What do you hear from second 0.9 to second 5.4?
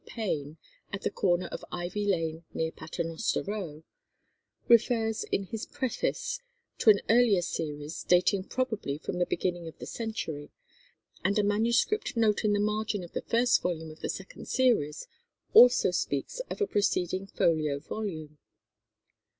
at the corner of Ivy Lane, near Paternoster Row," refers